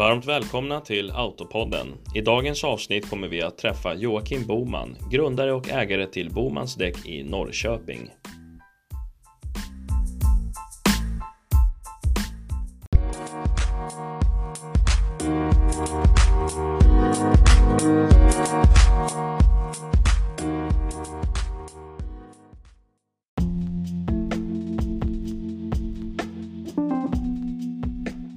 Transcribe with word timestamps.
Varmt 0.00 0.26
välkomna 0.26 0.80
till 0.80 1.10
Autopodden. 1.10 1.86
I 2.14 2.20
dagens 2.20 2.64
avsnitt 2.64 3.10
kommer 3.10 3.28
vi 3.28 3.42
att 3.42 3.58
träffa 3.58 3.94
Joakim 3.94 4.46
Boman, 4.46 4.96
grundare 5.10 5.52
och 5.52 5.70
ägare 5.70 6.06
till 6.06 6.30
Bomans 6.30 6.74
däck 6.74 7.06
i 7.06 7.24
Norrköping. 7.24 8.10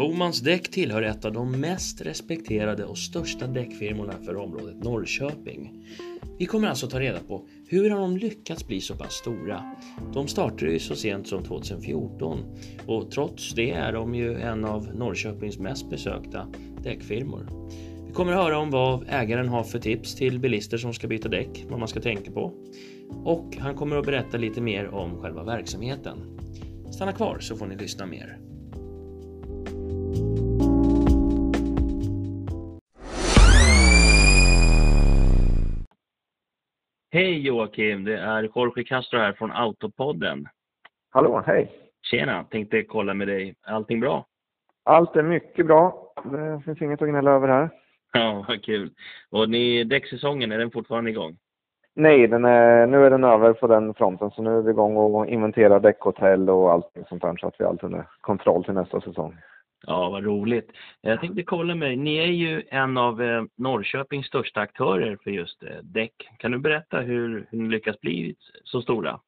Bomans 0.00 0.40
däck 0.40 0.70
tillhör 0.70 1.02
ett 1.02 1.24
av 1.24 1.32
de 1.32 1.60
mest 1.60 2.00
respekterade 2.00 2.84
och 2.84 2.98
största 2.98 3.46
däckfirmorna 3.46 4.12
för 4.24 4.36
området 4.36 4.84
Norrköping. 4.84 5.86
Vi 6.38 6.46
kommer 6.46 6.68
alltså 6.68 6.86
ta 6.86 7.00
reda 7.00 7.18
på 7.18 7.46
hur 7.68 7.90
har 7.90 8.00
de 8.00 8.16
lyckats 8.16 8.66
bli 8.66 8.80
så 8.80 8.94
pass 8.94 9.12
stora? 9.12 9.62
De 10.14 10.28
startade 10.28 10.72
ju 10.72 10.78
så 10.78 10.96
sent 10.96 11.28
som 11.28 11.44
2014 11.44 12.38
och 12.86 13.10
trots 13.10 13.54
det 13.54 13.70
är 13.70 13.92
de 13.92 14.14
ju 14.14 14.40
en 14.40 14.64
av 14.64 14.94
Norrköpings 14.94 15.58
mest 15.58 15.90
besökta 15.90 16.46
däckfirmor. 16.82 17.70
Vi 18.06 18.12
kommer 18.12 18.32
att 18.32 18.44
höra 18.44 18.58
om 18.58 18.70
vad 18.70 19.06
ägaren 19.08 19.48
har 19.48 19.64
för 19.64 19.78
tips 19.78 20.14
till 20.14 20.38
bilister 20.38 20.78
som 20.78 20.94
ska 20.94 21.08
byta 21.08 21.28
däck, 21.28 21.64
vad 21.70 21.78
man 21.78 21.88
ska 21.88 22.00
tänka 22.00 22.32
på. 22.32 22.52
Och 23.24 23.56
han 23.58 23.74
kommer 23.74 23.96
att 23.96 24.06
berätta 24.06 24.38
lite 24.38 24.60
mer 24.60 24.88
om 24.88 25.22
själva 25.22 25.44
verksamheten. 25.44 26.18
Stanna 26.92 27.12
kvar 27.12 27.38
så 27.40 27.56
får 27.56 27.66
ni 27.66 27.76
lyssna 27.76 28.06
mer. 28.06 28.49
Hej 37.12 37.46
Joakim, 37.46 38.04
det 38.04 38.18
är 38.18 38.42
Jorge 38.54 38.84
Castro 38.84 39.18
här 39.18 39.32
från 39.32 39.52
Autopodden. 39.52 40.48
Hallå, 41.10 41.42
hej. 41.46 41.72
Tjena, 42.02 42.44
tänkte 42.44 42.82
kolla 42.82 43.14
med 43.14 43.28
dig. 43.28 43.54
Allting 43.66 44.00
bra? 44.00 44.26
Allt 44.84 45.16
är 45.16 45.22
mycket 45.22 45.66
bra. 45.66 46.12
Det 46.24 46.62
finns 46.64 46.82
inget 46.82 47.02
att 47.02 47.08
gnälla 47.08 47.30
över 47.30 47.48
här. 47.48 47.70
Ja, 48.12 48.44
vad 48.48 48.64
kul. 48.64 48.90
Och 49.30 49.50
ni, 49.50 49.84
däcksäsongen, 49.84 50.52
är 50.52 50.58
den 50.58 50.70
fortfarande 50.70 51.10
igång? 51.10 51.36
Nej, 51.94 52.26
den 52.26 52.44
är, 52.44 52.86
nu 52.86 53.06
är 53.06 53.10
den 53.10 53.24
över 53.24 53.52
på 53.52 53.66
den 53.66 53.94
fronten, 53.94 54.30
så 54.30 54.42
nu 54.42 54.58
är 54.58 54.62
vi 54.62 54.70
igång 54.70 54.96
och 54.96 55.26
inventerar 55.26 55.80
däckhotell 55.80 56.50
och 56.50 56.72
allting 56.72 57.04
sånt 57.08 57.22
där 57.22 57.36
så 57.36 57.46
att 57.46 57.54
vi 57.58 57.64
har 57.64 57.70
allt 57.70 57.84
under 57.84 58.06
kontroll 58.20 58.64
till 58.64 58.74
nästa 58.74 59.00
säsong. 59.00 59.36
Ja, 59.86 60.10
vad 60.10 60.24
roligt. 60.24 60.70
Jag 61.00 61.20
tänkte 61.20 61.42
kolla 61.42 61.74
med 61.74 61.98
Ni 61.98 62.16
är 62.16 62.26
ju 62.26 62.62
en 62.68 62.96
av 62.96 63.22
eh, 63.22 63.42
Norrköpings 63.56 64.26
största 64.26 64.60
aktörer 64.60 65.18
för 65.24 65.30
just 65.30 65.62
eh, 65.62 65.68
däck. 65.82 66.28
Kan 66.38 66.50
du 66.50 66.58
berätta 66.58 67.00
hur, 67.00 67.46
hur 67.50 67.58
ni 67.58 67.68
lyckas 67.68 68.00
bli 68.00 68.34
så 68.64 68.82
stora? 68.82 69.20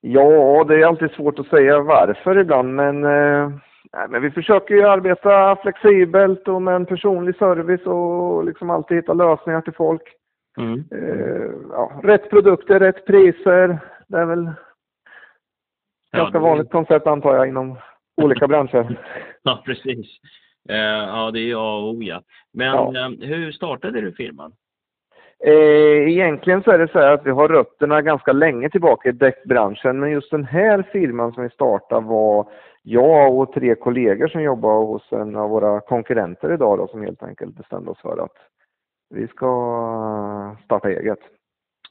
Ja, 0.00 0.64
det 0.68 0.74
är 0.74 0.86
alltid 0.86 1.10
svårt 1.10 1.38
att 1.38 1.46
säga 1.46 1.80
varför 1.80 2.38
ibland, 2.38 2.74
men, 2.74 3.04
eh, 3.04 3.50
men 4.08 4.22
vi 4.22 4.30
försöker 4.30 4.74
ju 4.74 4.82
arbeta 4.82 5.56
flexibelt 5.56 6.48
och 6.48 6.62
med 6.62 6.74
en 6.74 6.86
personlig 6.86 7.36
service 7.36 7.86
och 7.86 8.44
liksom 8.44 8.70
alltid 8.70 8.96
hitta 8.96 9.14
lösningar 9.14 9.60
till 9.60 9.72
folk. 9.72 10.02
Mm. 10.58 10.84
Eh, 10.90 11.50
ja, 11.70 12.00
rätt 12.02 12.30
produkter, 12.30 12.80
rätt 12.80 13.06
priser. 13.06 13.78
Det 14.08 14.18
är 14.18 14.26
väl 14.26 14.52
ja, 16.10 16.18
ganska 16.18 16.38
det... 16.38 16.44
vanligt 16.44 16.70
koncept 16.70 17.06
antar 17.06 17.36
jag 17.36 17.48
inom 17.48 17.76
olika 18.16 18.48
branscher. 18.48 19.00
ja, 19.42 19.62
precis. 19.64 20.06
Eh, 20.68 20.76
ja, 20.76 21.30
det 21.30 21.50
är 21.50 21.54
A 21.54 21.76
och 21.76 21.94
O 21.94 22.02
ja. 22.02 22.22
Men 22.52 22.66
ja. 22.66 22.96
Eh, 22.96 23.28
hur 23.28 23.52
startade 23.52 24.00
du 24.00 24.12
firman? 24.12 24.52
Eh, 25.46 26.08
egentligen 26.08 26.62
så 26.62 26.70
är 26.70 26.78
det 26.78 26.88
så 26.88 26.98
här 26.98 27.12
att 27.12 27.26
vi 27.26 27.30
har 27.30 27.48
rötterna 27.48 28.02
ganska 28.02 28.32
länge 28.32 28.70
tillbaka 28.70 29.08
i 29.08 29.12
däckbranschen, 29.12 30.00
men 30.00 30.10
just 30.10 30.30
den 30.30 30.44
här 30.44 30.82
firman 30.92 31.32
som 31.32 31.42
vi 31.42 31.50
startade 31.50 32.06
var 32.06 32.48
jag 32.82 33.38
och 33.38 33.52
tre 33.52 33.74
kollegor 33.74 34.28
som 34.28 34.42
jobbar 34.42 34.86
hos 34.86 35.12
en 35.12 35.36
av 35.36 35.50
våra 35.50 35.80
konkurrenter 35.80 36.52
idag 36.54 36.78
då, 36.78 36.88
som 36.88 37.02
helt 37.02 37.22
enkelt 37.22 37.56
bestämde 37.56 37.90
oss 37.90 38.00
för 38.00 38.24
att 38.24 38.36
vi 39.10 39.28
ska 39.28 40.56
starta 40.64 40.90
eget. 40.90 41.18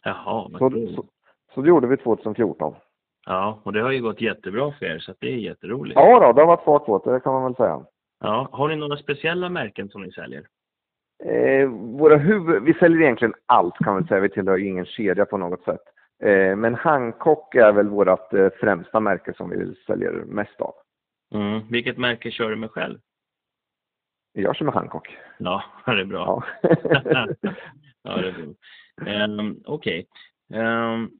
Jaha, 0.03 0.49
så, 0.49 0.69
så, 0.69 1.05
så 1.53 1.61
det 1.61 1.69
gjorde 1.69 1.87
vi 1.87 1.97
2014. 1.97 2.75
Ja, 3.25 3.61
och 3.63 3.73
det 3.73 3.81
har 3.81 3.91
ju 3.91 4.01
gått 4.01 4.21
jättebra 4.21 4.71
för 4.71 4.85
er, 4.85 4.99
så 4.99 5.13
det 5.19 5.27
är 5.27 5.37
jätteroligt. 5.37 5.95
Ja, 5.95 6.19
då, 6.19 6.33
det 6.33 6.41
har 6.41 6.47
varit 6.47 6.63
fart 6.63 6.85
på 6.85 7.11
det, 7.11 7.19
kan 7.19 7.33
man 7.33 7.43
väl 7.43 7.55
säga. 7.55 7.85
Ja, 8.19 8.49
har 8.51 8.67
ni 8.67 8.75
några 8.75 8.97
speciella 8.97 9.49
märken 9.49 9.89
som 9.89 10.01
ni 10.01 10.11
säljer? 10.11 10.47
Eh, 11.23 11.69
våra 11.69 12.17
huvud, 12.17 12.63
vi 12.63 12.73
säljer 12.73 13.01
egentligen 13.01 13.33
allt 13.45 13.77
kan 13.77 13.93
man 13.93 14.07
säga, 14.07 14.19
vi 14.19 14.29
tillhör 14.29 14.57
ingen 14.57 14.85
kedja 14.85 15.25
på 15.25 15.37
något 15.37 15.63
sätt. 15.63 15.81
Eh, 16.23 16.55
men 16.55 16.75
Hancock 16.75 17.55
är 17.55 17.71
väl 17.71 17.87
vårt 17.87 18.33
eh, 18.33 18.49
främsta 18.59 18.99
märke 18.99 19.33
som 19.33 19.49
vi 19.49 19.75
säljer 19.87 20.11
mest 20.11 20.61
av. 20.61 20.73
Mm. 21.35 21.61
Vilket 21.69 21.97
märke 21.97 22.31
kör 22.31 22.49
du 22.49 22.55
med 22.55 22.71
själv? 22.71 22.99
Jag 24.33 24.55
kör 24.55 24.65
med 24.65 24.73
Hancock. 24.73 25.17
Ja, 25.37 25.63
det 25.85 26.01
är 26.01 26.05
bra. 26.05 26.43
Ja, 26.61 26.69
ja 28.03 28.17
det 28.17 28.27
är 28.27 28.31
bra. 28.31 29.25
Um, 29.25 29.63
Okej. 29.65 30.07
Okay. 30.49 30.61
Um, 30.61 31.11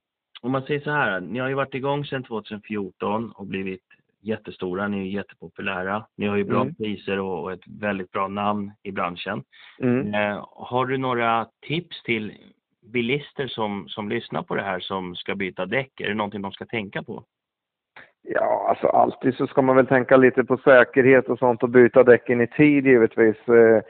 om 0.44 0.52
man 0.52 0.62
säger 0.62 0.80
så 0.80 0.92
här, 0.92 1.22
ni 1.22 1.40
har 1.40 1.48
ju 1.48 1.54
varit 1.54 1.76
igång 1.76 2.06
sedan 2.06 2.24
2014 2.24 3.32
och 3.32 3.46
blivit 3.46 3.84
jättestora, 4.22 4.88
ni 4.88 5.08
är 5.08 5.12
jättepopulära. 5.12 6.06
Ni 6.18 6.28
har 6.28 6.38
ju 6.38 6.44
bra 6.44 6.62
mm. 6.62 6.76
priser 6.76 7.20
och, 7.20 7.52
ett 7.52 7.68
väldigt 7.80 8.12
bra 8.12 8.28
namn 8.28 8.72
i 8.84 8.92
branschen. 8.92 9.44
Mm. 9.80 10.14
Eh, 10.14 10.46
har 10.52 10.86
du 10.86 10.98
några 10.98 11.48
tips 11.68 12.04
till 12.04 12.34
bilister 12.94 13.48
som, 13.48 13.86
som 13.88 14.10
lyssnar 14.10 14.44
på 14.44 14.56
det 14.56 14.62
här 14.62 14.80
som 14.80 15.16
ska 15.16 15.36
byta 15.36 15.66
däck? 15.66 16.02
Är 16.02 16.08
det 16.08 16.14
någonting 16.14 16.42
de 16.42 16.52
ska 16.52 16.66
tänka 16.66 17.04
på? 17.04 17.24
Ja, 18.22 18.66
alltså 18.70 18.88
alltid 18.88 19.36
så 19.36 19.48
ska 19.48 19.62
man 19.62 19.76
väl 19.76 19.88
tänka 19.88 20.18
lite 20.18 20.44
på 20.44 20.58
säkerhet 20.58 21.30
och 21.30 21.40
sånt 21.40 21.64
och 21.64 21.70
byta 21.70 22.04
däcken 22.04 22.42
i 22.42 22.48
tid 22.48 22.86
givetvis. 22.86 23.38
Eh, 23.48 23.82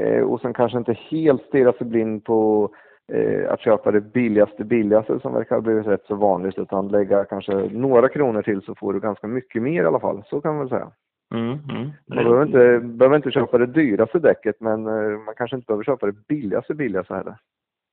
eh, 0.00 0.22
och 0.22 0.40
sen 0.40 0.54
kanske 0.54 0.78
inte 0.78 0.96
helt 1.10 1.42
stirra 1.42 1.72
sig 1.72 1.86
blind 1.86 2.24
på 2.24 2.70
eh, 3.14 3.52
att 3.52 3.60
köpa 3.60 3.90
det 3.90 4.00
billigaste 4.00 4.64
billigaste 4.64 5.20
som 5.20 5.34
verkar 5.34 5.54
ha 5.56 5.62
blivit 5.62 5.86
rätt 5.86 6.04
så 6.06 6.14
vanligt 6.14 6.58
utan 6.58 6.88
lägga 6.88 7.24
kanske 7.24 7.54
några 7.54 8.08
kronor 8.08 8.42
till 8.42 8.62
så 8.62 8.74
får 8.74 8.92
du 8.92 9.00
ganska 9.00 9.26
mycket 9.26 9.62
mer 9.62 9.82
i 9.82 9.86
alla 9.86 10.00
fall. 10.00 10.22
Så 10.26 10.40
kan 10.40 10.54
man 10.54 10.60
väl 10.60 10.68
säga. 10.68 10.90
Mm, 11.34 11.58
mm. 11.70 11.90
Man 12.06 12.24
behöver 12.24 12.42
inte, 12.42 12.86
behöver 12.86 13.16
inte 13.16 13.30
köpa 13.30 13.58
det 13.58 13.66
dyraste 13.66 14.18
däcket 14.18 14.56
men 14.60 14.86
eh, 14.86 15.18
man 15.18 15.34
kanske 15.36 15.56
inte 15.56 15.66
behöver 15.66 15.84
köpa 15.84 16.06
det 16.06 16.26
billigaste 16.28 16.74
billigaste 16.74 17.14
heller. 17.14 17.36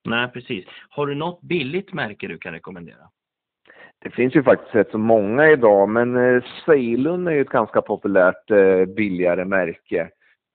Nej, 0.09 0.31
precis. 0.33 0.65
Har 0.89 1.07
du 1.07 1.15
något 1.15 1.41
billigt 1.41 1.93
märke 1.93 2.27
du 2.27 2.37
kan 2.37 2.53
rekommendera? 2.53 3.09
Det 4.03 4.09
finns 4.09 4.35
ju 4.35 4.43
faktiskt 4.43 4.75
rätt 4.75 4.91
så 4.91 4.97
många 4.97 5.51
idag, 5.51 5.89
men 5.89 6.17
eh, 6.17 6.43
Ceylon 6.65 7.27
är 7.27 7.31
ju 7.31 7.41
ett 7.41 7.49
ganska 7.49 7.81
populärt 7.81 8.51
eh, 8.51 8.85
billigare 8.85 9.45
märke. 9.45 10.09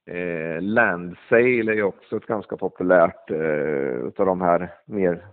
Eh, 0.07 0.63
Landsail 0.63 1.69
är 1.69 1.75
ju 1.75 1.83
också 1.83 2.17
ett 2.17 2.27
ganska 2.27 2.57
populärt 2.57 3.31
eh, 3.31 4.07
utav 4.07 4.27
de 4.27 4.41
här 4.41 4.73
mer 4.87 5.27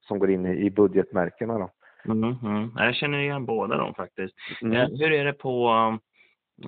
som 0.00 0.18
går 0.18 0.30
in 0.30 0.46
i, 0.46 0.70
budgetmärkena 0.70 1.58
då. 1.58 1.70
Mm, 2.04 2.34
mm. 2.42 2.70
Jag 2.76 2.94
känner 2.94 3.18
igen 3.18 3.46
båda 3.46 3.76
dem 3.76 3.94
faktiskt. 3.94 4.34
Mm. 4.62 4.76
Eh, 4.76 4.88
hur 4.88 5.12
är 5.12 5.24
det 5.24 5.32
på 5.32 5.70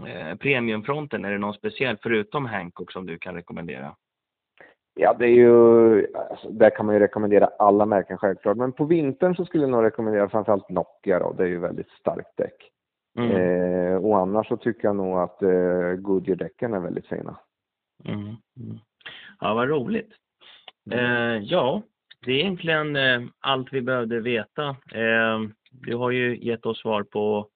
eh, 0.07 0.37
premiumfronten? 0.37 1.25
Är 1.25 1.31
det 1.31 1.39
någon 1.39 1.55
speciell 1.55 1.99
förutom 2.03 2.47
Hancock 2.47 2.93
som 2.93 3.07
du 3.07 3.19
kan 3.19 3.35
rekommendera? 3.35 3.97
Ja, 4.95 5.15
det 5.19 5.25
är 5.25 5.35
ju, 5.35 6.07
alltså, 6.31 6.51
där 6.51 6.71
kan 6.71 6.87
man 6.87 6.95
ju 6.95 7.01
rekommendera 7.01 7.51
alla 7.59 7.87
märken 7.87 8.19
självklart, 8.19 8.57
men 8.57 8.73
på 8.73 8.85
vintern 8.85 9.35
så 9.35 9.45
skulle 9.45 9.65
jag 9.65 9.71
nog 9.71 9.85
rekommendera 9.85 10.29
framförallt 10.29 10.69
Nokia 10.69 11.19
då, 11.19 11.33
det 11.33 11.43
är 11.43 11.49
ju 11.49 11.59
väldigt 11.59 11.91
starkt 11.91 12.37
däck. 12.37 12.71
Mm. 13.19 13.31
Eh, 13.31 13.97
och 13.97 14.19
annars 14.19 14.49
så 14.49 14.57
tycker 14.57 14.89
jag 14.89 14.97
nog 14.97 15.19
att 15.19 15.43
eh, 15.43 15.93
Goodyear-däcken 15.95 16.75
är 16.75 16.81
väldigt 16.81 17.07
fina. 17.07 17.39
Mm. 18.05 18.21
Mm. 18.21 18.79
Ja, 19.41 19.55
vad 19.55 19.69
roligt. 19.69 20.13
Mm. 20.91 20.99
Eh, 20.99 21.43
ja, 21.43 21.83
det 22.25 22.33
är 22.33 22.37
egentligen 22.37 22.97
eh, 22.97 23.23
allt 23.41 23.73
vi 23.73 23.81
behövde 23.81 24.21
veta. 24.21 24.69
Eh, 24.95 25.41
du 25.71 25.97
har 25.97 26.11
ju 26.11 26.45
gett 26.45 26.67
oss 26.67 26.81
svar 26.81 27.03
på 27.03 27.49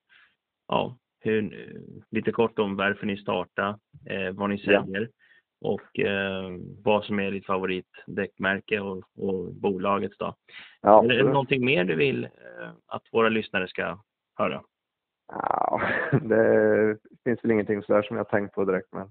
ja, 0.69 0.97
hur, 1.21 1.73
lite 2.11 2.33
kort 2.33 2.59
om 2.59 2.77
varför 2.77 3.07
ni 3.07 3.17
startar, 3.17 3.79
eh, 4.07 4.31
vad 4.33 4.51
ni 4.51 4.59
säljer 4.59 5.11
ja. 5.61 5.69
och 5.69 5.99
eh, 6.01 6.51
vad 6.85 7.05
som 7.05 7.21
är 7.21 7.31
ditt 7.31 7.47
favoritdäckmärke 7.47 8.81
och, 8.81 9.05
och 9.17 9.55
bolagets. 9.55 10.19
Då. 10.19 10.35
Ja, 10.81 11.05
är 11.05 11.09
det 11.09 11.23
någonting 11.23 11.65
mer 11.65 11.85
du 11.85 11.95
vill 11.95 12.25
eh, 12.25 12.71
att 12.87 13.03
våra 13.13 13.29
lyssnare 13.29 13.69
ska 13.69 13.99
höra? 14.37 14.63
Ja, 15.33 15.81
det 16.23 16.97
finns 17.25 17.45
väl 17.45 17.51
ingenting 17.51 17.83
sådär 17.83 18.03
som 18.03 18.17
jag 18.17 18.29
tänkt 18.29 18.55
på 18.55 18.65
direkt, 18.65 18.89
men 18.93 19.11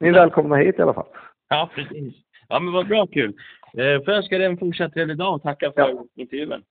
ni 0.00 0.08
är 0.08 0.12
välkomna 0.12 0.56
hit 0.56 0.78
i 0.78 0.82
alla 0.82 0.94
fall. 0.94 1.08
Ja, 1.48 1.70
precis. 1.74 2.14
Ja, 2.48 2.60
men 2.60 2.72
vad 2.72 2.88
bra, 2.88 3.06
kul. 3.06 3.34
Eh, 3.72 4.04
får 4.04 4.08
jag 4.08 4.16
önska 4.16 4.38
dig 4.38 4.46
en 4.46 4.58
fortsatt 4.58 4.92
trevlig 4.92 5.16
dag 5.16 5.34
och 5.34 5.42
tacka 5.42 5.72
för 5.72 5.80
ja. 5.80 6.04
intervjun. 6.14 6.62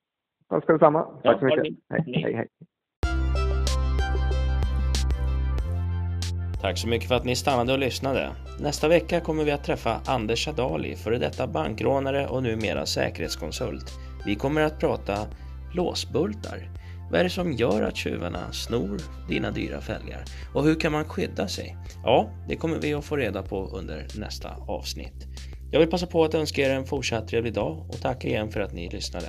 Tack 0.49 0.63
ska 0.63 0.73
detsamma. 0.73 1.03
Tack 1.03 1.19
ja, 1.23 1.39
så 1.39 1.45
mycket. 1.45 1.63
Hej, 1.89 2.23
hej, 2.23 2.33
hej. 2.33 2.47
Tack 6.61 6.77
så 6.77 6.87
mycket 6.87 7.07
för 7.07 7.15
att 7.15 7.25
ni 7.25 7.35
stannade 7.35 7.73
och 7.73 7.79
lyssnade. 7.79 8.29
Nästa 8.61 8.87
vecka 8.87 9.19
kommer 9.19 9.43
vi 9.43 9.51
att 9.51 9.63
träffa 9.63 10.01
Anders 10.07 10.47
Adali, 10.47 10.95
före 10.95 11.17
detta 11.17 11.47
bankrånare 11.47 12.27
och 12.27 12.43
numera 12.43 12.85
säkerhetskonsult. 12.85 13.85
Vi 14.25 14.35
kommer 14.35 14.61
att 14.61 14.79
prata 14.79 15.13
låsbultar. 15.75 16.82
Vad 17.13 17.19
är 17.19 17.23
det 17.23 17.29
som 17.29 17.51
gör 17.51 17.81
att 17.81 17.95
tjuvarna 17.95 18.51
snor 18.51 19.01
dina 19.27 19.51
dyra 19.51 19.81
fälgar? 19.81 20.23
Och 20.53 20.63
hur 20.63 20.75
kan 20.75 20.91
man 20.91 21.05
skydda 21.05 21.47
sig? 21.47 21.77
Ja, 22.03 22.29
det 22.47 22.55
kommer 22.55 22.79
vi 22.79 22.93
att 22.93 23.05
få 23.05 23.17
reda 23.17 23.43
på 23.43 23.67
under 23.67 24.07
nästa 24.19 24.55
avsnitt. 24.67 25.27
Jag 25.71 25.79
vill 25.79 25.89
passa 25.89 26.07
på 26.07 26.23
att 26.23 26.33
önska 26.33 26.61
er 26.61 26.69
en 26.69 26.85
fortsatt 26.85 27.27
trevlig 27.27 27.53
dag 27.53 27.85
och 27.89 28.01
tacka 28.01 28.27
igen 28.27 28.51
för 28.51 28.59
att 28.59 28.73
ni 28.73 28.89
lyssnade. 28.89 29.27